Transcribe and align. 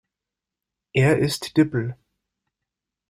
Er 0.93 1.19
ist 1.19 1.55
dipl. 1.57 1.95